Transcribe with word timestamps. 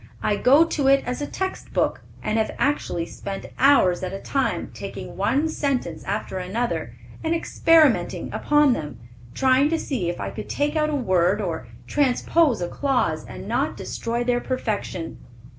I 0.23 0.35
go 0.35 0.65
to 0.65 0.87
it 0.87 1.03
as 1.05 1.21
a 1.21 1.27
text 1.27 1.73
book, 1.73 2.01
and 2.23 2.39
have 2.39 2.55
actually 2.57 3.05
spent 3.05 3.45
hours 3.59 4.01
at 4.01 4.11
a 4.13 4.17
time, 4.19 4.71
taking 4.73 5.15
one 5.15 5.47
sentence 5.47 6.03
after 6.05 6.39
another, 6.39 6.95
and 7.23 7.35
experimenting 7.35 8.33
upon 8.33 8.73
them, 8.73 8.97
trying 9.35 9.69
to 9.69 9.77
see 9.77 10.09
if 10.09 10.19
I 10.19 10.31
could 10.31 10.49
take 10.49 10.75
out 10.75 10.89
a 10.89 10.95
word 10.95 11.39
or 11.39 11.67
transpose 11.85 12.61
a 12.63 12.67
clause, 12.67 13.23
and 13.23 13.47
not 13.47 13.77
destroy 13.77 14.23
their 14.23 14.39
perfection." 14.41 15.19